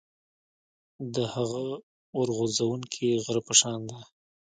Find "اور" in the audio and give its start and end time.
2.17-2.27